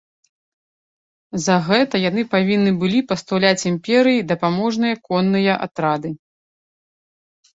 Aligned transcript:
За 1.45 1.57
гэта 1.67 1.95
яны 2.09 2.21
павінны 2.33 2.71
былі 2.83 2.99
пастаўляць 3.11 3.67
імперыі 3.71 4.25
дапаможныя 4.31 4.95
конныя 5.09 5.53
атрады. 5.67 6.09